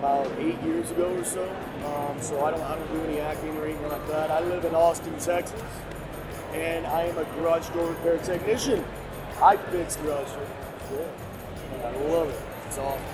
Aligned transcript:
about 0.00 0.26
eight 0.38 0.60
years 0.62 0.90
ago 0.90 1.14
or 1.14 1.24
so. 1.24 1.44
Um, 1.84 2.20
so 2.22 2.42
I 2.44 2.50
don't, 2.50 2.62
I 2.62 2.74
don't 2.74 2.92
do 2.92 3.00
any 3.02 3.20
acting 3.20 3.56
or 3.56 3.66
anything 3.66 3.88
like 3.88 4.06
that. 4.08 4.30
I 4.30 4.40
live 4.40 4.64
in 4.64 4.74
Austin, 4.74 5.12
Texas, 5.18 5.62
and 6.52 6.86
I 6.86 7.02
am 7.02 7.18
a 7.18 7.24
garage 7.36 7.68
door 7.68 7.90
repair 7.90 8.18
technician. 8.18 8.84
I 9.42 9.56
fix 9.56 9.96
garage 9.96 10.32
doors. 10.32 10.48
Yeah. 10.92 11.74
And 11.74 11.82
I 11.82 12.08
love 12.08 12.28
it. 12.28 12.40
It's 12.66 12.78
awesome. 12.78 13.04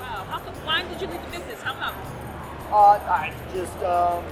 Wow. 0.00 0.24
How 0.30 0.38
come? 0.38 0.54
Why 0.64 0.82
did 0.82 1.00
you 1.00 1.08
leave 1.08 1.22
the 1.24 1.30
business? 1.30 1.62
How 1.62 1.74
come? 1.74 1.94
Uh, 2.70 2.76
I 2.76 3.32
just, 3.54 3.76
um, 3.78 4.24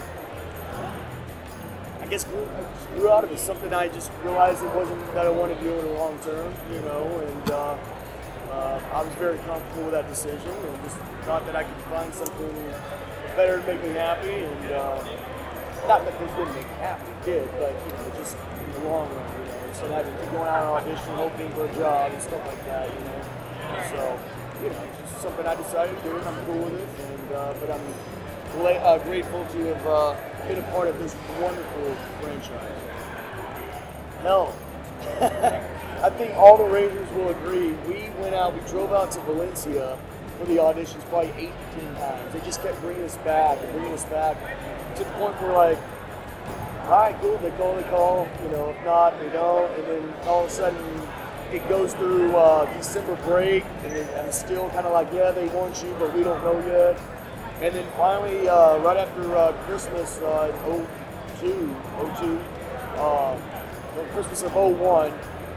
I 2.00 2.06
guess 2.08 2.24
grew, 2.24 2.48
grew 2.97 3.10
out 3.10 3.24
of 3.24 3.33
it. 3.33 3.38
Something 3.38 3.74
I 3.74 3.88
just 3.88 4.10
realized 4.22 4.62
it 4.62 4.74
wasn't 4.74 5.05
that 5.14 5.27
I 5.27 5.30
wanted 5.30 5.58
to 5.58 5.64
do 5.64 5.72
in 5.72 5.84
the 5.84 5.92
long 5.94 6.19
term, 6.20 6.55
you 6.72 6.80
know, 6.80 7.06
and 7.27 7.50
uh, 7.50 7.77
uh, 8.50 8.80
I 8.92 9.02
was 9.02 9.14
very 9.14 9.38
comfortable 9.38 9.84
with 9.84 9.92
that 9.92 10.09
decision 10.09 10.50
and 10.50 10.82
just 10.84 10.96
thought 11.24 11.45
that 11.46 11.56
I 11.56 11.64
could 11.64 11.82
find 11.91 12.12
something 12.14 12.55
better 13.34 13.60
to 13.60 13.66
make 13.66 13.82
me 13.82 13.91
happy. 13.91 14.45
And 14.45 14.72
uh, 14.72 15.05
not 15.86 16.05
that 16.05 16.19
this 16.19 16.30
didn't 16.36 16.55
make 16.55 16.66
me 16.66 16.78
happy, 16.78 17.10
it 17.10 17.24
did, 17.24 17.48
but, 17.59 17.74
you 17.74 17.92
know, 17.92 18.06
just 18.16 18.36
in 18.36 18.72
the 18.72 18.88
long 18.88 19.09
run, 19.14 19.28
you 19.38 19.46
know, 19.46 19.69
instead 19.69 19.91
having 19.91 20.16
to 20.16 20.27
go 20.32 20.42
out 20.42 20.64
on 20.64 20.82
audition, 20.82 21.14
hoping 21.14 21.50
for 21.52 21.66
a 21.66 21.74
job 21.74 22.12
and 22.12 22.22
stuff 22.22 22.45
like 22.46 22.64
that, 22.66 22.88
you 22.88 23.00
know. 23.05 23.20
So, 23.91 24.19
you 24.62 24.70
know, 24.70 24.83
it's 24.83 25.10
just 25.10 25.22
something 25.22 25.47
I 25.47 25.55
decided 25.55 25.97
to 25.97 26.02
do, 26.02 26.16
and 26.16 26.27
I'm 26.27 26.47
cool 26.47 26.64
with 26.64 26.80
it. 26.80 26.88
And 27.06 27.33
uh, 27.33 27.55
but 27.60 27.70
I'm 27.70 27.80
uh, 28.64 28.98
grateful 29.05 29.44
to 29.44 29.58
have 29.74 29.86
uh, 29.86 30.16
been 30.48 30.58
a 30.58 30.62
part 30.72 30.88
of 30.88 30.98
this 30.98 31.14
wonderful 31.41 31.94
franchise. 32.20 32.86
Hell, 34.22 34.55
I 36.02 36.11
think 36.11 36.34
all 36.34 36.58
the 36.58 36.64
Rangers 36.64 37.11
will 37.12 37.30
agree. 37.30 37.72
We 37.89 38.11
went 38.20 38.34
out, 38.34 38.55
we 38.55 38.61
drove 38.69 38.92
out 38.92 39.11
to 39.12 39.20
Valencia 39.20 39.98
for 40.39 40.44
the 40.44 40.56
auditions 40.56 41.02
probably 41.08 41.33
eight 41.39 41.52
to 41.52 41.80
ten 41.80 41.94
times. 41.94 42.33
They 42.34 42.41
just 42.41 42.62
kept 42.62 42.80
bringing 42.83 43.02
us 43.05 43.16
back 43.19 43.58
and 43.62 43.72
bringing 43.72 43.92
us 43.92 44.05
back 44.05 44.36
to 44.97 45.05
the 45.05 45.11
point 45.12 45.41
where 45.41 45.52
like, 45.52 45.78
all 46.84 46.91
right, 46.91 47.17
cool, 47.20 47.39
they 47.39 47.50
call, 47.52 47.74
they 47.74 47.83
call. 47.84 48.28
You 48.42 48.50
know, 48.50 48.70
if 48.70 48.84
not, 48.84 49.19
they 49.19 49.30
don't. 49.30 49.72
And 49.72 49.84
then 49.86 50.14
all 50.27 50.44
of 50.44 50.50
a 50.50 50.52
sudden, 50.52 51.08
it 51.50 51.67
goes 51.69 51.94
through 51.94 52.36
uh, 52.36 52.72
December 52.77 53.17
break, 53.24 53.64
and, 53.84 53.92
it's 53.94 54.39
still 54.39 54.69
kind 54.70 54.86
of 54.86 54.92
like, 54.92 55.08
yeah, 55.12 55.30
they 55.30 55.48
want 55.48 55.83
you, 55.83 55.94
but 55.98 56.14
we 56.14 56.22
don't 56.22 56.42
know 56.44 56.58
yet. 56.67 57.00
And 57.62 57.74
then 57.74 57.86
finally, 57.97 58.48
uh, 58.48 58.78
right 58.78 58.98
after 58.98 59.34
uh, 59.34 59.52
Christmas 59.64 60.19
uh, 60.19 60.52
02, 61.41 61.74
02 62.19 62.39
uh, 62.98 63.36
Christmas 64.12 64.42
of 64.42 64.55
01 64.55 65.12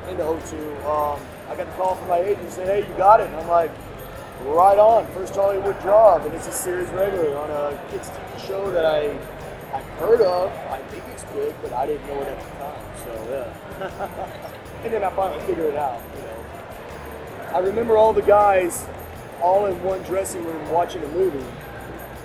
into 0.10 0.24
02, 0.24 0.58
um, 0.88 1.20
I 1.48 1.56
got 1.56 1.66
the 1.66 1.74
call 1.74 1.96
from 1.96 2.08
my 2.08 2.20
agent 2.20 2.52
saying, 2.52 2.68
hey, 2.68 2.90
you 2.90 2.98
got 2.98 3.20
it. 3.20 3.28
And 3.28 3.36
I'm 3.36 3.48
like, 3.48 3.72
right 4.44 4.78
on, 4.78 5.06
first 5.14 5.36
Hollywood 5.36 5.80
job. 5.82 6.26
And 6.26 6.34
it's 6.34 6.48
a 6.48 6.52
series 6.52 6.90
regular 6.90 7.38
on 7.38 7.50
a 7.50 7.92
kids 7.92 8.10
TV 8.10 8.48
show 8.48 8.72
that 8.72 8.86
I, 8.86 9.10
I've 9.74 9.86
heard 10.00 10.22
of. 10.22 10.52
I 10.70 10.80
think 10.90 11.04
it's 11.12 11.24
good, 11.26 11.56
but 11.62 11.74
I 11.74 11.86
didn't 11.86 12.08
know 12.08 12.22
it 12.22 12.28
at 12.28 12.44
the 12.44 12.50
time. 12.58 12.84
So, 13.04 13.28
yeah. 13.30 14.84
and 14.84 14.94
then 14.94 15.04
I 15.04 15.10
finally 15.12 15.46
figured 15.46 15.74
it 15.74 15.76
out, 15.76 16.02
you 16.16 16.22
know. 16.22 16.46
I 17.54 17.60
remember 17.60 17.98
all 17.98 18.14
the 18.14 18.22
guys 18.22 18.86
all 19.42 19.66
in 19.66 19.82
one 19.84 20.02
dressing 20.04 20.44
room 20.44 20.70
watching 20.70 21.04
a 21.04 21.08
movie. 21.10 21.46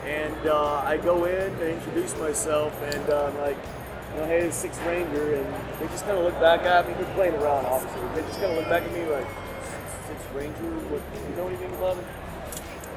And 0.04 0.46
uh, 0.46 0.82
I 0.84 0.98
go 0.98 1.24
in 1.24 1.52
and 1.54 1.62
introduce 1.62 2.14
myself, 2.18 2.78
and 2.82 3.08
uh, 3.08 3.26
I'm 3.26 3.38
like, 3.38 3.56
you 4.14 4.20
know, 4.20 4.26
hey, 4.26 4.50
Sixth 4.50 4.80
Ranger. 4.84 5.34
And 5.34 5.54
they 5.80 5.86
just 5.88 6.04
kind 6.04 6.16
of 6.18 6.24
look 6.24 6.38
back 6.40 6.62
at 6.62 6.86
me. 6.88 6.94
They're 6.94 7.14
playing 7.14 7.34
around, 7.34 7.66
obviously. 7.66 8.00
They 8.14 8.22
just 8.28 8.40
kind 8.40 8.52
of 8.52 8.58
look 8.58 8.68
back 8.68 8.82
at 8.82 8.92
me 8.92 9.04
like, 9.06 9.26
six 10.06 10.20
Ranger? 10.34 10.70
What, 10.88 11.02
you 11.28 11.36
know 11.36 11.48
anything 11.48 11.72
about 11.74 11.96
it? 11.98 12.04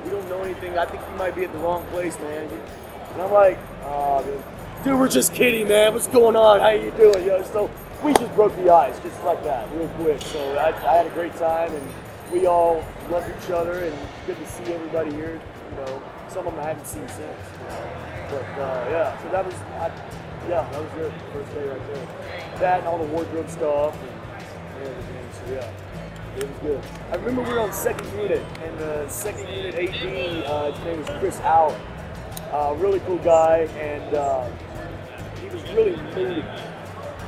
You 0.05 0.11
don't 0.11 0.29
know 0.29 0.41
anything. 0.44 0.78
I 0.78 0.85
think 0.85 1.01
you 1.01 1.17
might 1.17 1.35
be 1.35 1.44
at 1.44 1.51
the 1.51 1.59
wrong 1.59 1.85
place, 1.88 2.17
man. 2.19 2.50
And 3.13 3.22
I'm 3.22 3.31
like, 3.31 3.57
oh, 3.83 4.23
dude. 4.23 4.44
Dude, 4.83 5.00
we're 5.00 5.09
just 5.09 5.33
kidding, 5.33 5.67
man. 5.67 5.94
What's 5.94 6.07
going 6.07 6.35
on? 6.35 6.59
How 6.59 6.69
you 6.69 6.91
doing? 6.91 7.23
You 7.23 7.29
know, 7.29 7.44
so 7.44 7.69
we 8.03 8.13
just 8.13 8.34
broke 8.35 8.55
the 8.57 8.72
ice, 8.72 8.99
just 8.99 9.22
like 9.23 9.44
that, 9.44 9.67
real 9.73 9.88
quick. 9.99 10.22
So 10.22 10.39
I, 10.55 10.67
I 10.69 10.97
had 10.97 11.07
a 11.07 11.09
great 11.09 11.35
time, 11.35 11.73
and 11.73 11.89
we 12.31 12.45
all 12.45 12.84
love 13.09 13.25
each 13.28 13.49
other, 13.49 13.79
and 13.79 13.97
good 14.28 14.38
to 14.38 14.45
see 14.45 14.72
everybody 14.72 15.11
here. 15.11 15.41
You 15.72 15.78
know, 15.78 16.01
some 16.29 16.45
of 16.45 16.53
them 16.53 16.63
I 16.63 16.67
haven't 16.67 16.85
seen 16.85 17.07
since. 17.07 17.38
But 18.29 18.61
uh, 18.61 18.88
yeah, 18.91 19.22
so 19.23 19.29
that 19.29 19.45
was, 19.45 19.55
I, 19.55 19.91
yeah, 20.50 20.69
that 20.69 20.81
was 20.81 20.91
good. 20.94 21.13
First 21.34 21.53
day 21.53 21.68
right 21.68 21.88
there. 21.88 22.08
That 22.59 22.80
and 22.80 22.88
all 22.88 22.97
the 22.97 23.12
wardrobe 23.12 23.50
stuff 23.50 23.97
and, 24.02 24.88
everything. 24.88 25.30
So 25.34 25.53
yeah. 25.53 25.72
It 26.38 26.47
was 26.47 26.58
good. 26.59 26.84
I 27.12 27.16
remember 27.16 27.41
we 27.41 27.50
were 27.50 27.62
on 27.62 27.74
second 27.74 28.08
unit, 28.12 28.44
and 28.62 28.78
the 28.78 29.09
second 29.09 29.50
unit 29.50 29.74
AD, 29.74 30.46
uh, 30.46 30.72
his 30.72 30.85
name 30.85 31.00
was 31.00 31.09
Chris 31.19 31.40
Out. 31.40 31.75
Uh, 32.52 32.75
really 32.78 33.00
cool 33.02 33.18
guy, 33.18 33.68
and 33.80 34.13
uh, 34.13 34.47
he 35.41 35.47
was 35.50 35.63
really 35.72 35.96
moody 36.13 36.41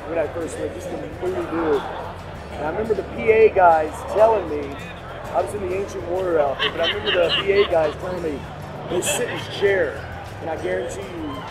when 0.06 0.16
I 0.16 0.28
first 0.28 0.56
met. 0.58 0.72
Just 0.76 0.88
a 0.90 0.96
moody 1.22 1.42
dude. 1.50 1.82
And 2.52 2.66
I 2.66 2.70
remember 2.70 2.94
the 2.94 3.02
PA 3.02 3.52
guys 3.52 3.92
telling 4.12 4.48
me, 4.48 4.76
I 5.32 5.42
was 5.42 5.52
in 5.54 5.68
the 5.68 5.74
Ancient 5.74 6.04
Warrior 6.08 6.38
outfit, 6.38 6.70
but 6.70 6.80
I 6.80 6.92
remember 6.92 7.10
the 7.10 7.28
PA 7.30 7.70
guys 7.70 7.94
telling 7.96 8.22
me, 8.22 8.40
go 8.90 9.00
sit 9.00 9.28
in 9.28 9.38
his 9.38 9.58
chair, 9.58 9.96
and 10.42 10.50
I 10.50 10.62
guarantee 10.62 11.00
you, 11.00 11.42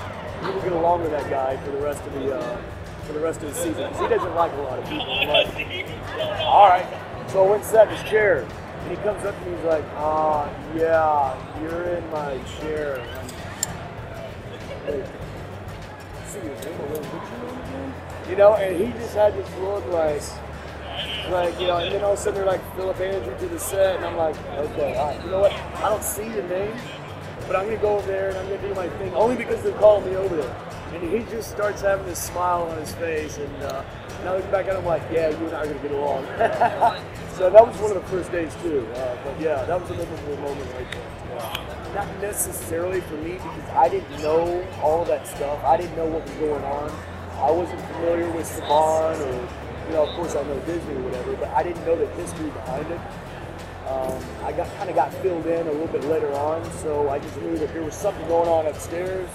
will 0.42 0.62
get 0.62 0.72
along 0.72 1.02
with 1.02 1.12
that 1.12 1.30
guy 1.30 1.58
for 1.58 1.72
the 1.72 1.78
rest 1.82 2.04
of 2.06 2.14
the 2.14 2.38
uh, 2.38 2.58
for 3.06 3.14
the 3.14 3.20
rest 3.20 3.42
of 3.44 3.54
the 3.54 3.60
season. 3.60 3.92
'Cause 3.92 4.00
he 4.02 4.08
doesn't 4.08 4.36
like 4.36 4.52
a 4.54 4.62
lot 4.62 4.80
of 4.80 4.86
people. 4.90 5.06
Like, 5.28 5.48
all 6.42 6.68
right. 6.70 6.86
So 7.28 7.44
I 7.46 7.50
went 7.50 7.62
and 7.64 7.72
sat 7.72 7.88
in 7.88 7.96
his 7.96 8.10
chair, 8.10 8.40
and 8.84 8.92
he 8.92 8.96
comes 9.04 9.24
up 9.26 9.38
to 9.40 9.46
me. 9.50 9.56
He's 9.56 9.66
like, 9.66 9.84
"Ah, 9.98 10.50
yeah, 10.76 11.36
you're 11.62 11.84
in 11.96 12.10
my 12.12 12.38
chair." 12.60 13.02
And? 14.88 15.04
You 18.30 18.36
know, 18.36 18.54
and 18.56 18.78
he 18.78 18.92
just 18.94 19.16
had 19.16 19.34
this 19.36 19.48
look 19.60 19.86
like, 19.88 20.22
like 21.32 21.60
you 21.60 21.68
know, 21.68 21.78
and 21.78 21.92
then 21.94 22.04
all 22.04 22.14
of 22.14 22.20
a 22.20 22.22
sudden 22.22 22.36
they're 22.36 22.46
like 22.46 22.62
Philip 22.76 23.00
Andrew 23.00 23.38
to 23.40 23.48
the 23.48 23.60
set, 23.60 23.96
and 23.98 24.06
I'm 24.06 24.16
like, 24.16 24.36
okay, 24.58 24.96
all 24.96 25.08
right, 25.08 25.26
you 25.26 25.32
know 25.32 25.40
what? 25.40 25.52
I 25.52 25.90
don't 25.90 26.04
see 26.04 26.26
your 26.28 26.44
name, 26.44 26.74
but 27.50 27.56
I'm 27.56 27.66
gonna 27.66 27.82
go 27.82 27.98
over 27.98 28.06
there 28.06 28.30
and 28.30 28.38
I'm 28.38 28.48
gonna 28.48 28.62
do 28.62 28.76
my 28.76 28.88
thing, 29.00 29.12
only 29.16 29.36
because 29.36 29.64
they're 29.64 29.74
calling 29.80 30.06
me 30.06 30.16
over 30.16 30.36
there. 30.36 30.56
And 30.94 31.12
he 31.12 31.20
just 31.32 31.50
starts 31.50 31.82
having 31.82 32.06
this 32.06 32.22
smile 32.22 32.62
on 32.62 32.78
his 32.78 32.94
face, 32.94 33.40
and 33.40 33.64
uh, 33.64 33.84
now 34.24 34.36
looking 34.36 34.52
back 34.52 34.68
at 34.68 34.76
him, 34.76 34.86
like, 34.86 35.02
yeah, 35.12 35.30
you 35.30 35.48
and 35.48 35.56
I 35.56 35.62
are 35.62 35.66
gonna 35.66 35.80
get 35.80 35.92
along. 35.92 36.26
so 37.38 37.50
that 37.50 37.66
was 37.66 37.76
one 37.78 37.90
of 37.90 37.96
the 37.96 38.08
first 38.08 38.32
days 38.32 38.54
too. 38.62 38.88
Uh, 38.94 39.18
but 39.24 39.42
yeah, 39.42 39.66
that 39.66 39.82
was 39.82 39.90
a 39.90 39.96
memorable 39.96 40.38
moment 40.38 40.72
right 40.76 40.92
there. 40.92 41.96
Not 41.96 42.22
necessarily 42.22 43.02
for 43.02 43.16
me 43.16 43.34
because 43.34 43.70
I 43.74 43.90
didn't 43.90 44.22
know 44.22 44.64
all 44.84 45.04
that 45.06 45.26
stuff. 45.26 45.64
I 45.64 45.76
didn't 45.76 45.96
know 45.96 46.06
what 46.06 46.22
was 46.22 46.32
going 46.34 46.64
on. 46.64 46.92
I 47.42 47.50
wasn't 47.50 47.82
familiar 47.94 48.30
with 48.32 48.46
Saban 48.46 49.20
or, 49.26 49.88
you 49.88 49.94
know, 49.94 50.06
of 50.06 50.16
course 50.16 50.36
I 50.36 50.44
know 50.44 50.60
Disney 50.68 50.94
or 50.94 51.02
whatever, 51.02 51.36
but 51.38 51.50
I 51.50 51.64
didn't 51.64 51.84
know 51.88 51.96
the 51.96 52.06
history 52.14 52.52
behind 52.52 52.92
it. 52.92 53.02
Um, 53.90 54.24
I 54.44 54.52
got 54.52 54.72
kind 54.78 54.88
of 54.88 54.96
got 54.96 55.12
filled 55.16 55.48
in 55.48 55.68
a 55.68 55.72
little 55.72 55.88
bit 55.88 56.04
later 56.04 56.32
on, 56.34 56.64
so 56.74 57.10
I 57.10 57.18
just 57.18 57.36
knew 57.42 57.58
that 57.58 57.74
there 57.74 57.82
was 57.82 57.96
something 57.96 58.28
going 58.28 58.48
on 58.48 58.68
upstairs. 58.68 59.28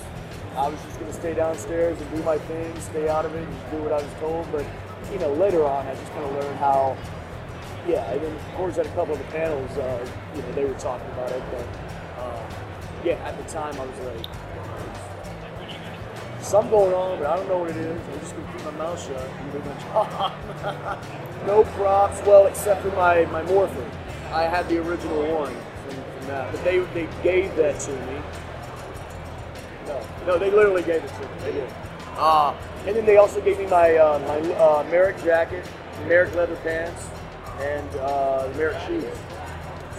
I 0.56 0.68
was 0.68 0.80
just 0.82 1.00
going 1.00 1.10
to 1.10 1.18
stay 1.18 1.34
downstairs 1.34 2.00
and 2.00 2.10
do 2.14 2.22
my 2.22 2.38
thing, 2.38 2.78
stay 2.78 3.08
out 3.08 3.26
of 3.26 3.34
it, 3.34 3.42
and 3.42 3.70
do 3.72 3.78
what 3.78 3.92
I 3.92 3.96
was 3.96 4.12
told. 4.20 4.46
But 4.52 4.64
you 5.12 5.18
know, 5.18 5.32
later 5.32 5.64
on, 5.64 5.84
I 5.88 5.94
just 5.96 6.12
kind 6.12 6.24
of 6.24 6.32
learned 6.32 6.58
how. 6.58 6.96
Yeah, 7.88 8.08
and 8.12 8.22
then 8.22 8.32
of 8.32 8.54
course 8.54 8.78
at 8.78 8.86
a 8.86 8.90
couple 8.90 9.14
of 9.14 9.18
the 9.18 9.26
panels, 9.32 9.70
uh, 9.76 10.08
you 10.36 10.42
know, 10.42 10.52
they 10.52 10.64
were 10.64 10.74
talking 10.74 11.06
about 11.08 11.32
it, 11.32 11.42
but 11.50 11.66
uh, 12.22 12.48
yeah, 13.04 13.14
at 13.26 13.36
the 13.36 13.52
time 13.52 13.74
I 13.78 13.84
was 13.84 14.00
like, 14.06 14.26
something 16.40 16.70
going 16.70 16.94
on, 16.94 17.18
but 17.18 17.26
I 17.26 17.36
don't 17.36 17.48
know 17.48 17.58
what 17.58 17.70
it 17.70 17.76
is. 17.76 18.00
I'm 18.08 18.20
just 18.20 18.36
gonna 18.36 18.52
keep 18.52 18.64
my 18.64 18.70
mouth 18.70 19.04
shut 19.04 19.20
and 19.20 19.52
do 19.52 19.58
my 19.58 19.82
job. 19.82 20.32
no 21.46 21.64
props, 21.76 22.22
well, 22.24 22.46
except 22.46 22.82
for 22.82 22.92
my 22.92 23.24
my 23.26 23.42
morphin. 23.42 23.90
I 24.34 24.48
had 24.48 24.68
the 24.68 24.78
original 24.78 25.22
one 25.32 25.54
from, 25.54 26.02
from 26.02 26.26
that, 26.26 26.50
but 26.50 26.64
they 26.64 26.80
they 26.92 27.08
gave 27.22 27.54
that 27.54 27.78
to 27.80 27.92
me. 27.92 28.20
No, 29.86 30.06
no, 30.26 30.38
they 30.38 30.50
literally 30.50 30.82
gave 30.82 31.04
it 31.04 31.08
to 31.08 31.20
me. 31.20 31.28
They 31.40 31.52
did. 31.52 31.70
Uh, 32.16 32.52
and 32.84 32.96
then 32.96 33.06
they 33.06 33.16
also 33.16 33.40
gave 33.40 33.58
me 33.58 33.66
my 33.66 33.96
uh, 33.96 34.18
my 34.26 34.54
uh, 34.54 34.84
Merrick 34.90 35.22
jacket, 35.22 35.64
Merrick 36.08 36.34
leather 36.34 36.56
pants, 36.56 37.06
and 37.60 37.88
uh, 37.96 38.48
Merrick 38.56 38.76
shoes. 38.88 39.16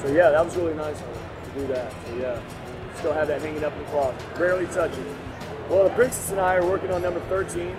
So 0.02 0.10
yeah, 0.10 0.32
that 0.32 0.44
was 0.44 0.58
really 0.58 0.74
nice 0.74 1.00
to 1.00 1.60
do 1.60 1.68
that. 1.68 1.94
So 2.06 2.16
yeah, 2.18 2.42
still 2.96 3.14
have 3.14 3.30
that 3.30 3.42
hanging 3.42 3.64
up 3.64 3.72
in 3.74 3.80
the 3.80 3.86
closet. 3.86 4.22
Rarely 4.38 4.66
touch 4.68 4.92
it. 4.92 5.16
Well, 5.70 5.86
the 5.86 5.96
princess 5.96 6.32
and 6.32 6.42
I 6.42 6.56
are 6.56 6.66
working 6.66 6.92
on 6.92 7.02
number 7.02 7.22
13. 7.22 7.70
Um, 7.70 7.78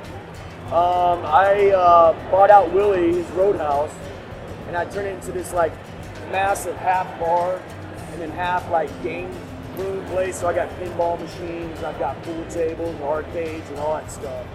I 0.73 1.71
uh, 1.77 2.31
bought 2.31 2.51
out 2.51 2.73
Willie 2.73 3.13
his 3.13 3.27
roadhouse, 3.33 3.93
and 4.67 4.77
I 4.77 4.87
turned 4.87 5.07
it 5.07 5.15
into 5.15 5.33
this 5.33 5.53
like 5.53 5.73
massive 6.31 6.77
half 6.77 7.19
bar 7.19 7.61
and 8.13 8.21
then 8.21 8.31
half 8.31 8.69
like 8.71 8.91
game 9.03 9.31
room 9.77 10.05
place. 10.07 10.41
So 10.41 10.49
I 10.49 10.55
got 10.55 10.69
pinball 10.81 11.21
machines, 11.21 11.83
I've 11.83 11.99
got 11.99 12.21
pool 12.23 12.45
tables, 12.49 12.95
and 12.95 13.05
arcades, 13.05 13.69
and 13.71 13.79
all 13.79 13.95
that 13.95 14.11
stuff. 14.11 14.47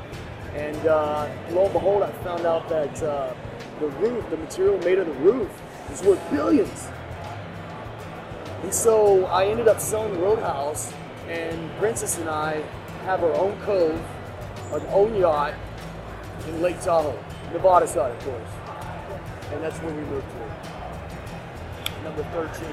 And 0.56 0.75
uh, 0.85 1.29
lo 1.51 1.65
and 1.65 1.73
behold, 1.73 2.03
I 2.03 2.12
found 2.23 2.45
out 2.45 2.68
that 2.69 3.03
uh, 3.03 3.33
the 3.79 3.88
roof, 3.88 4.29
the 4.29 4.38
material 4.38 4.77
made 4.79 5.00
of 5.00 5.07
the 5.07 5.13
roof, 5.13 5.50
is 5.91 6.01
worth 6.03 6.19
billions. 6.31 6.89
And 8.63 8.73
so 8.73 9.25
I 9.25 9.45
ended 9.45 9.68
up 9.68 9.79
selling 9.79 10.13
the 10.13 10.19
Roadhouse, 10.19 10.94
and 11.27 11.71
Princess 11.77 12.18
and 12.18 12.29
I 12.29 12.63
have 13.06 13.23
our 13.23 13.33
own 13.35 13.59
cove, 13.62 14.00
our 14.71 14.85
own 14.89 15.15
yacht 15.15 15.53
in 16.47 16.62
Lake 16.62 16.79
Tahoe, 16.81 17.18
Nevada 17.53 17.88
side, 17.88 18.12
of 18.12 18.23
course. 18.23 18.50
And 19.51 19.63
that's 19.63 19.77
where 19.79 19.94
we 19.94 20.01
moved 20.01 20.27
to. 20.29 20.81
Number 22.03 22.24
13. 22.24 22.68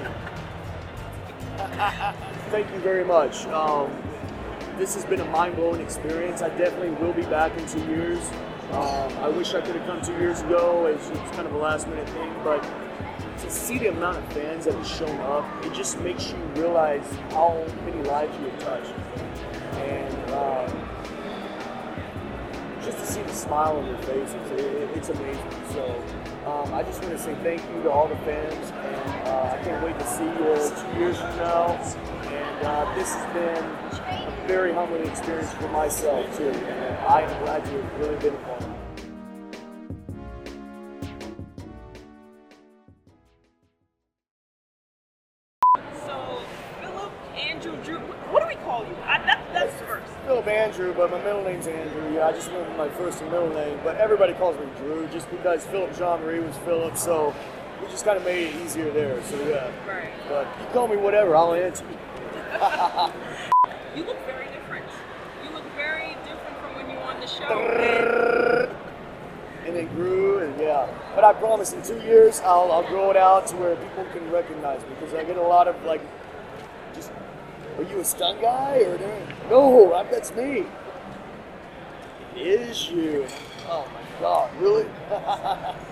Thank 2.51 2.73
you 2.73 2.79
very 2.79 3.05
much. 3.05 3.45
Um, 3.47 3.91
this 4.79 4.95
has 4.95 5.05
been 5.05 5.21
a 5.21 5.25
mind-blowing 5.27 5.81
experience. 5.81 6.41
I 6.41 6.49
definitely 6.51 6.91
will 6.91 7.13
be 7.13 7.25
back 7.25 7.57
in 7.59 7.67
two 7.67 7.85
years. 7.87 8.21
Um, 8.71 9.13
I 9.19 9.29
wish 9.29 9.55
I 9.55 9.61
could 9.61 9.77
have 9.77 9.87
come 9.87 10.01
two 10.01 10.19
years 10.19 10.41
ago. 10.41 10.87
It's, 10.87 11.09
it's 11.09 11.31
kind 11.33 11.47
of 11.47 11.53
a 11.53 11.59
last-minute 11.59 12.09
thing, 12.11 12.33
but 12.43 12.63
to 13.39 13.51
see 13.51 13.79
the 13.79 13.89
amount 13.89 14.19
of 14.19 14.33
fans 14.33 14.65
that 14.65 14.75
have 14.75 14.87
shown 14.87 15.21
up, 15.21 15.45
it 15.65 15.75
just 15.75 16.01
makes 16.01 16.31
you 16.31 16.37
realize 16.55 17.05
how 17.31 17.67
many 17.85 18.03
lives 18.09 18.37
you 18.39 18.49
have 18.49 18.59
touched. 18.61 18.95
And 19.75 20.31
um, 20.33 20.88
just 22.91 22.99
to 23.07 23.07
see 23.13 23.23
the 23.23 23.35
smile 23.35 23.77
on 23.77 23.85
their 23.87 24.03
faces, 24.03 24.35
it, 24.53 24.61
it- 24.61 24.91
it's 24.97 25.09
amazing. 25.11 25.51
So 25.73 25.85
um, 26.47 26.73
I 26.75 26.83
just 26.83 27.03
want 27.03 27.17
to 27.17 27.23
say 27.23 27.35
thank 27.43 27.61
you 27.75 27.83
to 27.85 27.91
all 27.91 28.09
the 28.09 28.17
fans, 28.17 28.71
and 28.73 29.29
uh, 29.29 29.55
I 29.55 29.63
can't 29.63 29.85
wait 29.85 29.99
to 29.99 30.07
see 30.07 30.25
you 30.25 30.55
two 30.93 30.99
years 30.99 31.17
from 31.19 31.37
now. 31.37 31.67
And 32.25 32.67
uh, 32.67 32.95
this 32.95 33.15
has 33.15 33.35
been 33.35 33.65
a 33.65 34.47
very 34.49 34.73
humbling 34.73 35.07
experience 35.07 35.53
for 35.55 35.69
myself 35.69 36.25
too. 36.37 36.49
And 36.49 36.97
I 37.07 37.21
am 37.23 37.45
glad 37.45 37.67
you've 37.69 37.99
really 38.01 38.17
been 38.17 38.35
a 38.35 38.39
part 38.39 38.63
of 38.63 38.71
it. 38.71 38.88
Andrew, 50.47 50.95
but 50.95 51.11
my 51.11 51.19
middle 51.25 51.43
name's 51.43 51.67
Andrew. 51.67 52.15
Yeah, 52.15 52.29
I 52.29 52.33
just 52.33 52.53
went 52.53 52.69
with 52.69 52.77
my 52.77 52.89
first 52.91 53.21
and 53.21 53.31
middle 53.31 53.51
name, 53.51 53.79
but 53.83 53.97
everybody 53.97 54.35
calls 54.35 54.59
me 54.59 54.67
Drew 54.79 55.07
just 55.09 55.31
because 55.31 55.67
Philip 55.67 55.91
Jeanmarie 55.93 56.47
was 56.47 56.57
Philip, 56.59 56.97
so 56.97 57.35
we 57.83 57.89
just 57.89 58.05
kind 58.05 58.17
of 58.17 58.25
made 58.25 58.49
it 58.49 58.57
easier 58.57 58.91
there. 58.91 59.23
So 59.25 59.37
yeah. 59.49 59.71
Right. 59.87 60.13
But 60.29 60.47
you 60.61 60.67
call 60.73 60.89
me 60.89 60.97
whatever, 60.97 61.35
I'll 61.35 61.55
answer. 61.55 61.85
You 63.97 64.05
look 64.05 64.25
very 64.27 64.47
different. 64.47 64.85
You 65.43 65.51
look 65.51 65.65
very 65.75 66.15
different 66.25 66.57
from 66.61 66.75
when 66.77 66.89
you 66.89 66.97
were 66.97 67.03
on 67.03 67.19
the 67.19 67.27
show. 67.27 68.71
And 69.67 69.77
it 69.77 69.91
grew, 69.95 70.39
and 70.39 70.61
yeah. 70.61 70.87
But 71.17 71.25
I 71.25 71.33
promise, 71.33 71.73
in 71.73 71.83
two 71.83 71.99
years, 72.07 72.41
I'll, 72.41 72.71
I'll 72.71 72.87
grow 72.87 73.11
it 73.11 73.17
out 73.17 73.49
to 73.49 73.57
where 73.57 73.75
people 73.75 74.05
can 74.13 74.31
recognize 74.31 74.83
me 74.83 74.91
because 75.01 75.15
I 75.15 75.25
get 75.25 75.37
a 75.37 75.43
lot 75.43 75.67
of 75.67 75.83
like, 75.85 76.01
just, 76.95 77.11
are 77.79 77.83
you 77.85 78.01
a 78.01 78.05
stunt 78.05 78.41
guy 78.41 78.79
or 78.81 78.99
no? 79.49 79.95
I- 79.95 80.05
That's 80.05 80.35
me. 80.35 80.65
It 82.37 82.47
is 82.47 82.91
you. 82.91 83.27
Oh 83.69 83.89
my 83.93 84.21
God, 84.21 84.51
really? 84.61 84.87